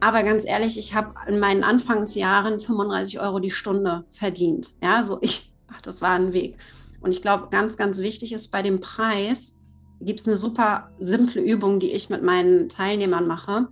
Aber 0.00 0.22
ganz 0.22 0.46
ehrlich, 0.46 0.78
ich 0.78 0.94
habe 0.94 1.12
in 1.28 1.40
meinen 1.40 1.62
Anfangsjahren 1.62 2.58
35 2.58 3.20
Euro 3.20 3.38
die 3.38 3.50
Stunde 3.50 4.06
verdient. 4.08 4.72
Ja, 4.82 5.02
so 5.02 5.18
ich, 5.20 5.52
ach, 5.70 5.82
das 5.82 6.00
war 6.00 6.12
ein 6.12 6.32
Weg. 6.32 6.56
Und 7.02 7.10
ich 7.10 7.20
glaube, 7.20 7.48
ganz, 7.50 7.76
ganz 7.76 8.00
wichtig 8.00 8.32
ist 8.32 8.50
bei 8.50 8.62
dem 8.62 8.80
Preis, 8.80 9.60
gibt 10.00 10.20
es 10.20 10.26
eine 10.26 10.36
super 10.36 10.88
simple 11.00 11.42
Übung, 11.42 11.80
die 11.80 11.92
ich 11.92 12.08
mit 12.08 12.22
meinen 12.22 12.70
Teilnehmern 12.70 13.26
mache. 13.26 13.68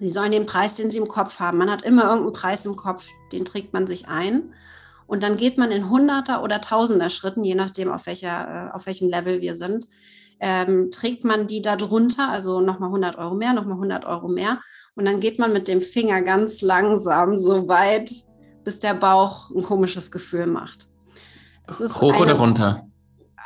Sie 0.00 0.08
sollen 0.08 0.32
den 0.32 0.46
Preis, 0.46 0.76
den 0.76 0.90
Sie 0.90 0.96
im 0.96 1.08
Kopf 1.08 1.40
haben. 1.40 1.58
Man 1.58 1.70
hat 1.70 1.82
immer 1.82 2.04
irgendeinen 2.04 2.32
Preis 2.32 2.64
im 2.64 2.76
Kopf, 2.76 3.06
den 3.32 3.44
trägt 3.44 3.74
man 3.74 3.86
sich 3.86 4.08
ein. 4.08 4.54
Und 5.06 5.22
dann 5.22 5.36
geht 5.36 5.58
man 5.58 5.70
in 5.70 5.90
Hunderter 5.90 6.42
oder 6.42 6.60
Tausender 6.60 7.10
Schritten, 7.10 7.44
je 7.44 7.54
nachdem, 7.54 7.90
auf, 7.90 8.06
welcher, 8.06 8.70
äh, 8.70 8.74
auf 8.74 8.86
welchem 8.86 9.08
Level 9.08 9.40
wir 9.40 9.54
sind, 9.54 9.86
ähm, 10.40 10.90
trägt 10.90 11.24
man 11.24 11.46
die 11.46 11.62
da 11.62 11.76
drunter, 11.76 12.28
also 12.28 12.60
nochmal 12.60 12.88
100 12.88 13.16
Euro 13.16 13.34
mehr, 13.34 13.52
nochmal 13.52 13.76
100 13.76 14.04
Euro 14.04 14.28
mehr. 14.28 14.60
Und 14.94 15.04
dann 15.04 15.20
geht 15.20 15.38
man 15.38 15.52
mit 15.52 15.68
dem 15.68 15.80
Finger 15.80 16.22
ganz 16.22 16.62
langsam 16.62 17.38
so 17.38 17.68
weit, 17.68 18.10
bis 18.64 18.78
der 18.78 18.94
Bauch 18.94 19.50
ein 19.50 19.62
komisches 19.62 20.10
Gefühl 20.10 20.46
macht. 20.46 20.88
Hoch 21.68 22.20
oder 22.20 22.34
runter? 22.34 22.86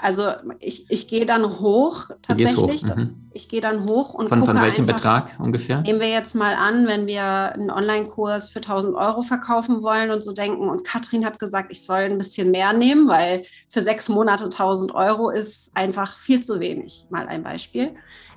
Also 0.01 0.31
ich, 0.61 0.89
ich 0.91 1.09
gehe 1.09 1.27
dann 1.27 1.59
hoch 1.59 2.05
tatsächlich. 2.23 2.85
Hoch. 2.85 2.97
Mhm. 2.97 3.29
Ich 3.33 3.49
gehe 3.49 3.61
dann 3.61 3.89
hoch 3.89 4.15
und 4.15 4.29
von, 4.29 4.45
von 4.45 4.61
welchem 4.61 4.83
einfach, 4.83 4.97
Betrag 4.97 5.41
ungefähr? 5.41 5.81
Nehmen 5.81 6.01
wir 6.01 6.09
jetzt 6.09 6.35
mal 6.35 6.55
an, 6.55 6.87
wenn 6.87 7.07
wir 7.07 7.25
einen 7.25 7.71
Online-Kurs 7.71 8.51
für 8.51 8.61
1000 8.61 8.95
Euro 8.95 9.23
verkaufen 9.23 9.83
wollen 9.83 10.11
und 10.11 10.23
so 10.23 10.33
denken. 10.33 10.69
Und 10.69 10.85
Katrin 10.85 11.25
hat 11.25 11.41
gesagt, 11.41 11.73
ich 11.73 11.85
soll 11.85 11.99
ein 11.99 12.19
bisschen 12.19 12.53
mehr 12.53 12.73
nehmen, 12.73 13.09
weil 13.09 13.43
für 13.69 13.83
sechs 13.83 14.09
Monate 14.09 14.45
1000 14.45 14.95
Euro 14.95 15.31
ist 15.31 15.77
einfach 15.77 16.17
viel 16.17 16.41
zu 16.41 16.61
wenig. 16.61 17.07
Mal 17.11 17.27
ein 17.27 17.43
Beispiel. 17.43 17.93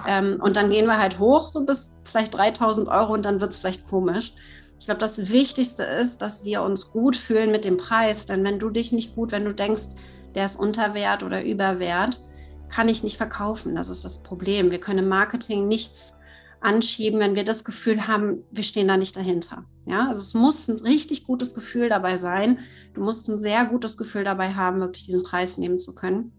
Ähm, 0.08 0.40
und 0.42 0.56
dann 0.56 0.72
gehen 0.72 0.88
wir 0.88 0.98
halt 0.98 1.20
hoch, 1.20 1.50
so 1.50 1.64
bis 1.64 2.00
vielleicht 2.04 2.36
3000 2.36 2.88
Euro 2.88 3.14
und 3.14 3.24
dann 3.24 3.40
wird 3.40 3.52
es 3.52 3.60
vielleicht 3.60 3.88
komisch. 3.88 4.34
Ich 4.80 4.86
glaube, 4.88 5.00
das 5.00 5.32
Wichtigste 5.32 5.84
ist, 5.84 6.24
dass 6.24 6.44
wir 6.44 6.64
uns 6.64 6.90
gut 6.90 7.16
fühlen 7.16 7.52
mit 7.52 7.66
dem 7.66 7.78
Preis. 7.78 8.26
Denn 8.26 8.44
wenn 8.44 8.58
du 8.58 8.72
dich 8.72 8.92
nicht 8.92 9.14
gut, 9.14 9.32
wenn 9.32 9.46
du 9.46 9.54
denkst, 9.54 9.90
der 10.36 10.46
ist 10.46 10.56
unter 10.56 10.94
Wert 10.94 11.24
oder 11.24 11.44
über 11.44 11.80
Wert, 11.80 12.22
kann 12.70 12.90
ich 12.90 13.04
nicht 13.04 13.18
verkaufen. 13.18 13.76
Das 13.76 13.90
ist 13.90 14.06
das 14.06 14.24
Problem. 14.24 14.72
Wir 14.72 14.80
können 14.80 15.00
im 15.00 15.10
Marketing 15.10 15.68
nichts 15.68 16.14
anschieben, 16.62 17.20
wenn 17.20 17.36
wir 17.36 17.44
das 17.44 17.64
Gefühl 17.64 18.08
haben, 18.08 18.44
wir 18.52 18.64
stehen 18.64 18.88
da 18.88 18.96
nicht 18.96 19.16
dahinter. 19.16 19.66
Ja, 19.86 20.08
also 20.08 20.22
es 20.22 20.34
muss 20.34 20.68
ein 20.68 20.78
richtig 20.78 21.26
gutes 21.26 21.56
Gefühl 21.56 21.90
dabei 21.90 22.18
sein. 22.18 22.60
Du 22.94 23.02
musst 23.02 23.28
ein 23.28 23.40
sehr 23.40 23.66
gutes 23.66 23.98
Gefühl 23.98 24.24
dabei 24.24 24.54
haben, 24.54 24.80
wirklich 24.80 25.06
diesen 25.06 25.24
Preis 25.24 25.58
nehmen 25.58 25.80
zu 25.80 25.96
können. 25.96 26.32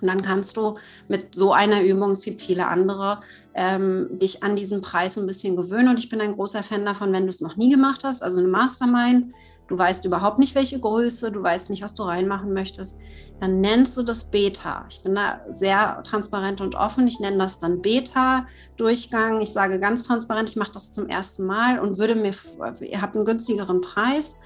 Und 0.00 0.08
dann 0.08 0.22
kannst 0.22 0.56
du 0.56 0.76
mit 1.08 1.34
so 1.34 1.52
einer 1.52 1.82
Übung, 1.82 2.12
es 2.12 2.22
gibt 2.22 2.42
viele 2.42 2.66
andere, 2.66 3.20
ähm, 3.54 4.08
dich 4.12 4.42
an 4.42 4.54
diesen 4.54 4.82
Preis 4.82 5.18
ein 5.18 5.26
bisschen 5.26 5.56
gewöhnen. 5.56 5.88
Und 5.88 5.98
ich 5.98 6.08
bin 6.08 6.20
ein 6.20 6.34
großer 6.34 6.62
Fan 6.62 6.84
davon, 6.84 7.12
wenn 7.12 7.24
du 7.24 7.30
es 7.30 7.40
noch 7.40 7.56
nie 7.56 7.70
gemacht 7.70 8.04
hast, 8.04 8.22
also 8.22 8.40
eine 8.40 8.48
Mastermind, 8.48 9.32
du 9.68 9.78
weißt 9.78 10.04
überhaupt 10.04 10.38
nicht, 10.38 10.54
welche 10.54 10.78
Größe, 10.78 11.32
du 11.32 11.42
weißt 11.42 11.70
nicht, 11.70 11.82
was 11.82 11.94
du 11.94 12.02
reinmachen 12.04 12.52
möchtest, 12.52 13.00
dann 13.40 13.60
nennst 13.60 13.96
du 13.96 14.02
das 14.02 14.24
Beta. 14.24 14.86
Ich 14.88 15.02
bin 15.02 15.14
da 15.14 15.40
sehr 15.48 16.02
transparent 16.04 16.60
und 16.60 16.74
offen. 16.74 17.06
Ich 17.06 17.20
nenne 17.20 17.38
das 17.38 17.58
dann 17.58 17.82
Beta-Durchgang. 17.82 19.42
Ich 19.42 19.52
sage 19.52 19.78
ganz 19.78 20.06
transparent, 20.06 20.50
ich 20.50 20.56
mache 20.56 20.72
das 20.72 20.92
zum 20.92 21.08
ersten 21.08 21.44
Mal 21.44 21.78
und 21.78 21.98
würde 21.98 22.14
mir, 22.14 22.32
ihr 22.80 23.02
habt 23.02 23.14
einen 23.14 23.26
günstigeren 23.26 23.82
Preis. 23.82 24.38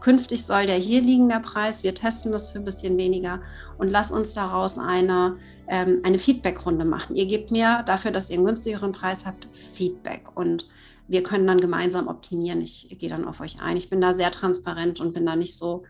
Künftig 0.00 0.46
soll 0.46 0.66
der 0.66 0.76
hier 0.76 1.02
liegen, 1.02 1.28
der 1.28 1.40
Preis. 1.40 1.82
Wir 1.82 1.94
testen 1.94 2.32
das 2.32 2.50
für 2.50 2.58
ein 2.58 2.64
bisschen 2.64 2.96
weniger 2.96 3.40
und 3.76 3.90
lass 3.90 4.10
uns 4.10 4.32
daraus 4.32 4.78
eine, 4.78 5.32
ähm, 5.68 6.00
eine 6.02 6.16
Feedback-Runde 6.16 6.86
machen. 6.86 7.16
Ihr 7.16 7.26
gebt 7.26 7.50
mir 7.50 7.82
dafür, 7.84 8.10
dass 8.10 8.30
ihr 8.30 8.36
einen 8.36 8.46
günstigeren 8.46 8.92
Preis 8.92 9.26
habt, 9.26 9.48
Feedback. 9.52 10.22
Und 10.34 10.66
wir 11.08 11.22
können 11.22 11.46
dann 11.46 11.60
gemeinsam 11.60 12.08
optimieren. 12.08 12.62
Ich 12.62 12.96
gehe 12.98 13.10
dann 13.10 13.28
auf 13.28 13.40
euch 13.40 13.60
ein. 13.60 13.76
Ich 13.76 13.90
bin 13.90 14.00
da 14.00 14.14
sehr 14.14 14.30
transparent 14.30 15.00
und 15.00 15.12
bin 15.12 15.26
da 15.26 15.36
nicht 15.36 15.54
so 15.54 15.82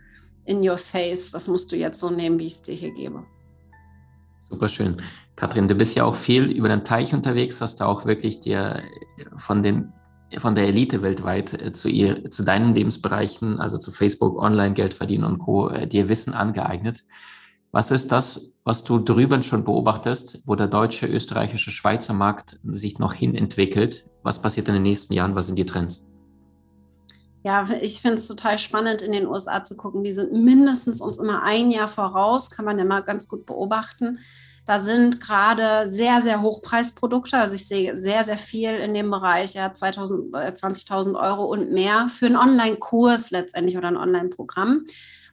in 0.45 0.69
your 0.69 0.79
face. 0.79 1.31
Das 1.31 1.49
musst 1.49 1.73
du 1.73 1.77
jetzt 1.77 2.01
so 2.01 2.11
nehmen, 2.11 2.39
wie 2.39 2.47
ich 2.47 2.55
es 2.55 2.63
dir 2.63 2.75
hier 2.75 2.93
gebe. 2.93 3.25
Super 4.49 4.69
schön. 4.69 4.97
Kathrin, 5.37 5.69
du 5.69 5.75
bist 5.75 5.97
ja 5.97 6.05
auch 6.05 6.17
viel 6.17 6.51
über 6.51 6.69
den 6.69 6.85
Teich 6.85 7.15
unterwegs, 7.15 7.61
hast 7.61 7.81
du 7.81 7.85
auch 7.85 8.05
wirklich 8.05 8.41
dir 8.41 8.83
von, 9.37 9.63
den, 9.63 9.93
von 10.37 10.55
der 10.55 10.67
Elite 10.67 11.03
weltweit 11.03 11.55
äh, 11.55 11.73
zu, 11.73 11.89
ihr, 11.89 12.31
zu 12.31 12.43
deinen 12.43 12.75
Lebensbereichen, 12.75 13.59
also 13.59 13.79
zu 13.79 13.91
Facebook, 13.91 14.39
Online, 14.39 14.75
Geld 14.75 14.93
verdienen 14.93 15.25
und 15.25 15.39
Co., 15.39 15.69
äh, 15.69 15.87
dir 15.87 16.09
Wissen 16.09 16.35
angeeignet. 16.35 17.05
Was 17.73 17.91
ist 17.93 18.11
das, 18.11 18.51
was 18.65 18.83
du 18.83 18.99
drüben 18.99 19.43
schon 19.45 19.65
beobachtest, 19.65 20.43
wo 20.45 20.57
der 20.57 20.67
deutsche, 20.67 21.07
österreichische, 21.07 21.71
Schweizer 21.71 22.13
Markt 22.13 22.59
sich 22.65 22.99
noch 22.99 23.15
hin 23.15 23.35
entwickelt? 23.35 24.07
Was 24.23 24.43
passiert 24.43 24.69
in 24.69 24.75
den 24.75 24.83
nächsten 24.83 25.15
Jahren? 25.15 25.37
Was 25.37 25.47
sind 25.47 25.57
die 25.57 25.65
Trends? 25.65 26.05
Ja, 27.43 27.67
ich 27.81 28.03
finde 28.03 28.17
es 28.17 28.29
total 28.29 28.59
spannend, 28.59 29.01
in 29.01 29.13
den 29.13 29.27
USA 29.27 29.65
zu 29.65 29.77
gucken. 29.77 30.05
Die 30.05 30.13
sind 30.13 30.33
mindestens 30.33 31.01
uns 31.01 31.19
immer 31.19 31.43
ein 31.43 31.71
Jahr 31.71 31.89
voraus, 31.89 32.51
kann 32.51 32.67
man 32.67 32.79
immer 32.79 33.01
ganz 33.01 33.29
gut 33.29 33.47
beobachten. 33.47 34.19
Da 34.67 34.79
sind 34.79 35.21
gerade 35.21 35.89
sehr, 35.89 36.21
sehr 36.23 36.43
Hochpreisprodukte. 36.43 37.37
Also 37.37 37.55
ich 37.55 37.67
sehe 37.67 37.97
sehr, 37.97 38.23
sehr 38.25 38.39
viel 38.39 38.71
in 38.71 38.95
dem 38.95 39.11
Bereich, 39.11 39.55
ja, 39.55 39.67
20.000 39.67 41.13
äh, 41.13 41.17
Euro 41.17 41.45
und 41.47 41.73
mehr 41.73 42.09
für 42.09 42.27
einen 42.27 42.37
Online-Kurs 42.37 43.31
letztendlich 43.31 43.77
oder 43.77 43.89
ein 43.89 43.97
Online-Programm 43.97 44.85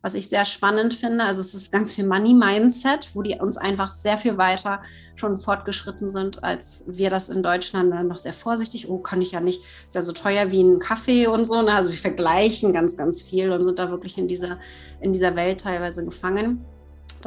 was 0.02 0.14
ich 0.14 0.30
sehr 0.30 0.46
spannend 0.46 0.94
finde. 0.94 1.24
Also 1.24 1.42
es 1.42 1.54
ist 1.54 1.72
ganz 1.72 1.94
viel 1.94 2.06
Money-Mindset, 2.06 3.10
wo 3.14 3.22
die 3.22 3.36
uns 3.36 3.58
einfach 3.58 3.90
sehr 3.90 4.18
viel 4.18 4.38
weiter 4.38 4.82
schon 5.16 5.38
fortgeschritten 5.38 6.10
sind, 6.10 6.44
als 6.44 6.86
wir 6.88 7.10
das 7.10 7.30
in 7.30 7.44
Deutschland 7.44 7.92
dann 7.92 8.08
noch 8.08 8.18
sehr 8.18 8.34
vorsichtig. 8.34 8.90
Oh, 8.90 9.00
kann 9.00 9.22
ich 9.22 9.32
ja 9.32 9.42
nicht, 9.42 9.62
ist 9.86 9.96
ja 9.96 10.02
so 10.02 10.14
teuer 10.14 10.52
wie 10.52 10.62
ein 10.62 10.80
Kaffee 10.80 11.28
und 11.28 11.46
so. 11.46 11.62
Ne? 11.62 11.74
Also 11.74 11.90
wir 11.90 11.98
vergleichen 11.98 12.74
ganz, 12.74 12.96
ganz 12.96 13.22
viel 13.22 13.52
und 13.52 13.64
sind 13.64 13.80
da 13.80 13.90
wirklich 13.90 14.18
in 14.18 14.28
dieser, 14.28 14.60
in 15.02 15.14
dieser 15.14 15.36
Welt 15.36 15.62
teilweise 15.62 16.06
gefangen. 16.06 16.66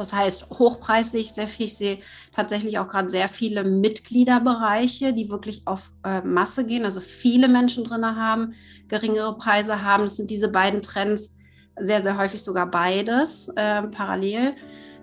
Das 0.01 0.13
heißt, 0.13 0.49
hochpreisig 0.49 1.31
sehr 1.31 1.47
viel. 1.47 1.67
Ich 1.67 1.77
sehe 1.77 1.99
tatsächlich 2.35 2.79
auch 2.79 2.87
gerade 2.87 3.09
sehr 3.09 3.27
viele 3.27 3.63
Mitgliederbereiche, 3.63 5.13
die 5.13 5.29
wirklich 5.29 5.61
auf 5.65 5.91
äh, 6.03 6.21
Masse 6.21 6.65
gehen, 6.65 6.85
also 6.85 6.99
viele 6.99 7.47
Menschen 7.47 7.83
drin 7.83 8.03
haben, 8.03 8.53
geringere 8.87 9.37
Preise 9.37 9.83
haben. 9.83 10.03
Das 10.03 10.17
sind 10.17 10.31
diese 10.31 10.47
beiden 10.47 10.81
Trends, 10.81 11.37
sehr, 11.79 12.01
sehr 12.03 12.17
häufig 12.17 12.41
sogar 12.41 12.65
beides 12.65 13.49
äh, 13.55 13.83
parallel. 13.83 14.55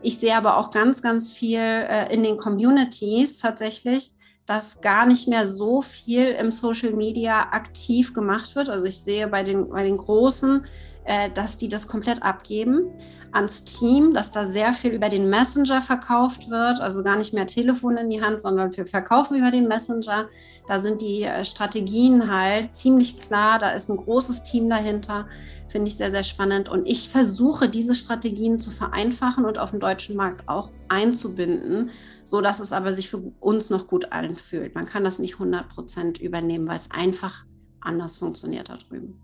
Ich 0.02 0.19
sehe 0.19 0.37
aber 0.37 0.57
auch 0.57 0.73
ganz, 0.73 1.00
ganz 1.00 1.33
viel 1.33 1.61
äh, 1.61 2.12
in 2.12 2.25
den 2.25 2.37
Communities 2.37 3.38
tatsächlich, 3.38 4.12
dass 4.47 4.81
gar 4.81 5.07
nicht 5.07 5.28
mehr 5.28 5.47
so 5.47 5.81
viel 5.81 6.26
im 6.31 6.50
Social 6.50 6.93
Media 6.93 7.52
aktiv 7.52 8.14
gemacht 8.14 8.57
wird. 8.57 8.69
Also 8.69 8.87
ich 8.87 9.00
sehe 9.00 9.28
bei 9.28 9.45
den, 9.45 9.69
bei 9.69 9.85
den 9.85 9.97
Großen, 9.97 10.67
äh, 11.05 11.31
dass 11.31 11.57
die 11.57 11.69
das 11.69 11.87
komplett 11.87 12.23
abgeben 12.23 12.90
ans 13.32 13.64
Team, 13.64 14.14
dass 14.14 14.30
da 14.30 14.44
sehr 14.44 14.73
viel 14.73 14.92
über 14.92 15.08
den 15.08 15.28
Messenger 15.28 15.82
verkauft 15.82 16.50
wird, 16.50 16.80
also 16.80 17.02
gar 17.02 17.16
nicht 17.16 17.32
mehr 17.35 17.47
Telefon 17.47 17.97
in 17.97 18.11
die 18.11 18.23
Hand, 18.23 18.40
sondern 18.40 18.76
wir 18.76 18.87
verkaufen 18.87 19.37
über 19.37 19.50
den 19.50 19.68
Messenger. 19.68 20.28
Da 20.66 20.78
sind 20.78 21.00
die 21.00 21.23
äh, 21.23 21.44
Strategien 21.44 22.32
halt 22.32 22.75
ziemlich 22.75 23.18
klar, 23.18 23.58
da 23.58 23.70
ist 23.70 23.88
ein 23.88 23.97
großes 23.97 24.42
Team 24.42 24.68
dahinter. 24.68 25.26
Finde 25.68 25.88
ich 25.88 25.97
sehr, 25.97 26.11
sehr 26.11 26.23
spannend. 26.23 26.70
Und 26.70 26.88
ich 26.88 27.11
versuche, 27.11 27.68
diese 27.68 27.94
Strategien 27.94 28.58
zu 28.58 28.70
vereinfachen 28.70 29.44
und 29.44 29.58
auf 29.58 29.70
dem 29.70 29.80
deutschen 29.80 30.16
Markt 30.16 30.49
auch 30.49 30.70
einzubinden, 30.88 31.90
so 32.25 32.40
dass 32.40 32.61
es 32.61 32.73
aber 32.73 32.92
sich 32.92 33.11
für 33.11 33.18
uns 33.40 33.68
noch 33.68 33.87
gut 33.87 34.12
anfühlt. 34.12 34.75
Man 34.75 34.87
kann 34.87 35.04
das 35.04 35.18
nicht 35.18 35.35
100 35.35 35.68
Prozent 35.68 36.18
übernehmen, 36.18 36.66
weil 36.66 36.76
es 36.76 36.90
einfach 36.90 37.44
anders 37.80 38.18
funktioniert 38.18 38.70
da 38.70 38.78
drüben. 38.78 39.20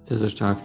Sehr, 0.00 0.18
sehr 0.18 0.30
stark. 0.30 0.62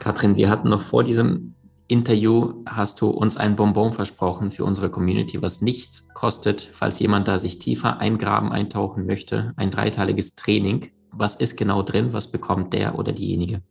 Katrin, 0.00 0.36
wir 0.36 0.48
hatten 0.48 0.68
noch 0.68 0.80
vor 0.80 1.02
diesem 1.02 1.54
Interview, 1.88 2.62
hast 2.66 3.00
du 3.00 3.08
uns 3.08 3.36
ein 3.36 3.56
Bonbon 3.56 3.92
versprochen 3.92 4.50
für 4.50 4.64
unsere 4.64 4.90
Community, 4.90 5.40
was 5.42 5.60
nichts 5.60 6.08
kostet, 6.14 6.70
falls 6.72 6.98
jemand 6.98 7.26
da 7.26 7.38
sich 7.38 7.58
tiefer 7.58 7.98
eingraben, 7.98 8.52
eintauchen 8.52 9.06
möchte. 9.06 9.52
Ein 9.56 9.70
dreiteiliges 9.70 10.36
Training. 10.36 10.92
Was 11.10 11.34
ist 11.34 11.56
genau 11.56 11.82
drin? 11.82 12.12
Was 12.12 12.30
bekommt 12.30 12.74
der 12.74 12.98
oder 12.98 13.12
diejenige? 13.12 13.62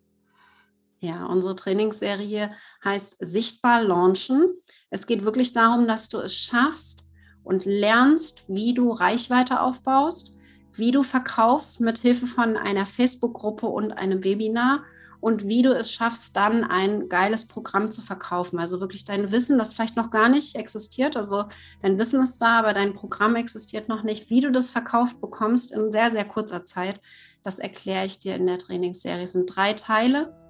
Ja, 0.99 1.25
unsere 1.27 1.55
Trainingsserie 1.55 2.49
heißt 2.83 3.17
Sichtbar 3.19 3.83
Launchen. 3.83 4.47
Es 4.89 5.05
geht 5.05 5.23
wirklich 5.23 5.53
darum, 5.53 5.87
dass 5.87 6.09
du 6.09 6.17
es 6.17 6.35
schaffst 6.35 7.07
und 7.43 7.65
lernst, 7.65 8.45
wie 8.47 8.73
du 8.73 8.91
Reichweite 8.91 9.61
aufbaust, 9.61 10.35
wie 10.73 10.91
du 10.91 11.03
verkaufst 11.03 11.81
mit 11.81 11.99
Hilfe 11.99 12.25
von 12.25 12.57
einer 12.57 12.87
Facebook-Gruppe 12.87 13.67
und 13.67 13.91
einem 13.91 14.23
Webinar 14.23 14.83
und 15.19 15.47
wie 15.47 15.61
du 15.61 15.71
es 15.73 15.91
schaffst, 15.91 16.35
dann 16.35 16.63
ein 16.63 17.09
geiles 17.09 17.47
Programm 17.47 17.91
zu 17.91 18.01
verkaufen. 18.01 18.59
Also 18.59 18.79
wirklich 18.79 19.05
dein 19.05 19.31
Wissen, 19.31 19.57
das 19.57 19.73
vielleicht 19.73 19.95
noch 19.95 20.11
gar 20.11 20.29
nicht 20.29 20.55
existiert. 20.55 21.17
Also 21.17 21.45
dein 21.81 21.97
Wissen 21.97 22.21
ist 22.21 22.39
da, 22.39 22.59
aber 22.59 22.73
dein 22.73 22.93
Programm 22.93 23.35
existiert 23.35 23.89
noch 23.89 24.03
nicht. 24.03 24.29
Wie 24.29 24.41
du 24.41 24.51
das 24.51 24.69
verkauft 24.69 25.19
bekommst 25.21 25.71
in 25.71 25.91
sehr, 25.91 26.11
sehr 26.11 26.25
kurzer 26.25 26.65
Zeit, 26.65 27.01
das 27.43 27.59
erkläre 27.59 28.05
ich 28.05 28.19
dir 28.19 28.35
in 28.35 28.45
der 28.45 28.59
Trainingsserie. 28.59 29.23
Es 29.23 29.33
sind 29.33 29.55
drei 29.55 29.73
Teile. 29.73 30.46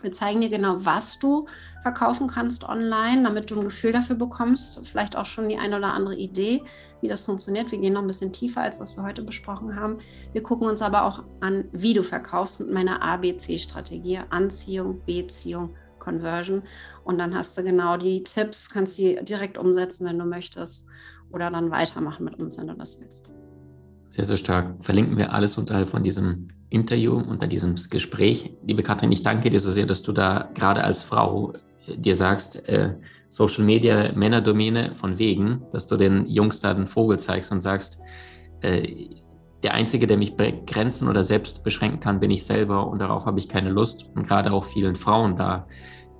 Wir 0.00 0.12
zeigen 0.12 0.40
dir 0.40 0.48
genau, 0.48 0.76
was 0.78 1.18
du 1.18 1.48
verkaufen 1.82 2.28
kannst 2.28 2.62
online, 2.64 3.24
damit 3.24 3.50
du 3.50 3.58
ein 3.58 3.64
Gefühl 3.64 3.92
dafür 3.92 4.14
bekommst, 4.14 4.86
vielleicht 4.86 5.16
auch 5.16 5.26
schon 5.26 5.48
die 5.48 5.58
eine 5.58 5.76
oder 5.76 5.92
andere 5.92 6.14
Idee, 6.14 6.62
wie 7.00 7.08
das 7.08 7.24
funktioniert. 7.24 7.72
Wir 7.72 7.78
gehen 7.78 7.94
noch 7.94 8.02
ein 8.02 8.06
bisschen 8.06 8.32
tiefer, 8.32 8.62
als 8.62 8.80
was 8.80 8.96
wir 8.96 9.02
heute 9.02 9.22
besprochen 9.22 9.74
haben. 9.74 9.98
Wir 10.32 10.42
gucken 10.42 10.68
uns 10.68 10.82
aber 10.82 11.02
auch 11.02 11.24
an, 11.40 11.64
wie 11.72 11.94
du 11.94 12.02
verkaufst 12.02 12.60
mit 12.60 12.70
meiner 12.70 13.02
ABC-Strategie, 13.02 14.20
Anziehung, 14.30 15.00
Beziehung, 15.04 15.74
Conversion. 15.98 16.62
Und 17.04 17.18
dann 17.18 17.34
hast 17.34 17.58
du 17.58 17.64
genau 17.64 17.96
die 17.96 18.22
Tipps, 18.22 18.70
kannst 18.70 18.98
die 18.98 19.16
direkt 19.24 19.58
umsetzen, 19.58 20.06
wenn 20.06 20.18
du 20.18 20.24
möchtest, 20.24 20.86
oder 21.30 21.50
dann 21.50 21.70
weitermachen 21.70 22.24
mit 22.24 22.38
uns, 22.38 22.56
wenn 22.56 22.68
du 22.68 22.74
das 22.74 23.00
willst. 23.00 23.30
Sehr, 24.08 24.24
sehr 24.24 24.36
stark. 24.36 24.76
Verlinken 24.80 25.18
wir 25.18 25.32
alles 25.32 25.58
unterhalb 25.58 25.90
von 25.90 26.02
diesem 26.02 26.46
Interview, 26.70 27.14
unter 27.14 27.46
diesem 27.46 27.74
Gespräch. 27.90 28.50
Liebe 28.66 28.82
Katrin, 28.82 29.12
ich 29.12 29.22
danke 29.22 29.50
dir 29.50 29.60
so 29.60 29.70
sehr, 29.70 29.86
dass 29.86 30.02
du 30.02 30.12
da 30.12 30.48
gerade 30.54 30.82
als 30.82 31.02
Frau 31.02 31.52
äh, 31.86 31.96
dir 31.96 32.14
sagst, 32.14 32.56
äh, 32.68 32.94
Social 33.28 33.64
Media 33.64 34.12
Männerdomäne 34.12 34.94
von 34.94 35.18
wegen, 35.18 35.62
dass 35.72 35.86
du 35.86 35.96
den 35.96 36.26
Jungs 36.26 36.60
da 36.60 36.72
den 36.72 36.86
Vogel 36.86 37.18
zeigst 37.18 37.52
und 37.52 37.60
sagst, 37.60 37.98
äh, 38.62 39.08
der 39.62 39.74
Einzige, 39.74 40.06
der 40.06 40.16
mich 40.16 40.36
begrenzen 40.36 41.08
oder 41.08 41.24
selbst 41.24 41.62
beschränken 41.64 42.00
kann, 42.00 42.20
bin 42.20 42.30
ich 42.30 42.46
selber 42.46 42.86
und 42.86 43.00
darauf 43.00 43.26
habe 43.26 43.40
ich 43.40 43.48
keine 43.48 43.70
Lust. 43.70 44.06
Und 44.14 44.26
gerade 44.26 44.52
auch 44.52 44.64
vielen 44.64 44.94
Frauen 44.94 45.36
da 45.36 45.66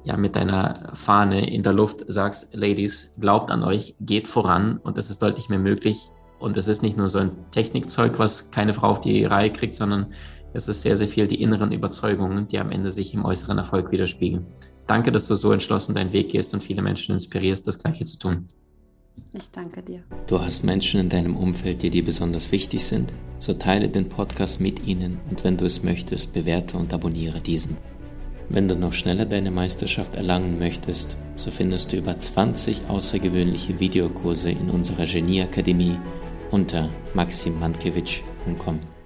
ja 0.04 0.16
mit 0.16 0.36
deiner 0.36 0.90
Fahne 0.94 1.48
in 1.48 1.62
der 1.62 1.72
Luft 1.72 2.04
sagst, 2.08 2.54
Ladies, 2.54 3.14
glaubt 3.18 3.50
an 3.50 3.62
euch, 3.62 3.94
geht 4.00 4.28
voran 4.28 4.78
und 4.78 4.98
es 4.98 5.08
ist 5.08 5.22
deutlich 5.22 5.48
mehr 5.48 5.58
möglich. 5.58 6.10
Und 6.38 6.56
es 6.56 6.68
ist 6.68 6.82
nicht 6.82 6.96
nur 6.96 7.10
so 7.10 7.18
ein 7.18 7.32
Technikzeug, 7.50 8.18
was 8.18 8.50
keine 8.50 8.74
Frau 8.74 8.88
auf 8.88 9.00
die 9.00 9.24
Reihe 9.24 9.52
kriegt, 9.52 9.74
sondern 9.74 10.12
es 10.54 10.68
ist 10.68 10.82
sehr, 10.82 10.96
sehr 10.96 11.08
viel 11.08 11.26
die 11.26 11.42
inneren 11.42 11.72
Überzeugungen, 11.72 12.48
die 12.48 12.58
am 12.58 12.70
Ende 12.70 12.90
sich 12.90 13.12
im 13.12 13.24
äußeren 13.24 13.58
Erfolg 13.58 13.90
widerspiegeln. 13.90 14.46
Danke, 14.86 15.12
dass 15.12 15.26
du 15.26 15.34
so 15.34 15.52
entschlossen 15.52 15.94
deinen 15.94 16.12
Weg 16.12 16.30
gehst 16.30 16.54
und 16.54 16.62
viele 16.62 16.80
Menschen 16.80 17.12
inspirierst, 17.12 17.66
das 17.66 17.78
Gleiche 17.78 18.04
zu 18.04 18.18
tun. 18.18 18.48
Ich 19.34 19.50
danke 19.50 19.82
dir. 19.82 20.02
Du 20.26 20.40
hast 20.40 20.64
Menschen 20.64 21.00
in 21.00 21.08
deinem 21.08 21.36
Umfeld, 21.36 21.82
die 21.82 21.90
dir 21.90 22.04
besonders 22.04 22.52
wichtig 22.52 22.84
sind? 22.84 23.12
So 23.38 23.52
teile 23.52 23.88
den 23.88 24.08
Podcast 24.08 24.60
mit 24.60 24.86
ihnen 24.86 25.18
und 25.28 25.44
wenn 25.44 25.56
du 25.56 25.64
es 25.64 25.82
möchtest, 25.82 26.32
bewerte 26.32 26.78
und 26.78 26.94
abonniere 26.94 27.40
diesen. 27.40 27.76
Wenn 28.48 28.66
du 28.66 28.76
noch 28.76 28.94
schneller 28.94 29.26
deine 29.26 29.50
Meisterschaft 29.50 30.16
erlangen 30.16 30.58
möchtest, 30.58 31.18
so 31.36 31.50
findest 31.50 31.92
du 31.92 31.98
über 31.98 32.18
20 32.18 32.88
außergewöhnliche 32.88 33.78
Videokurse 33.78 34.50
in 34.50 34.70
unserer 34.70 35.04
Genieakademie 35.04 35.98
unter 36.50 36.88
maximmankiewicz.com. 37.14 38.97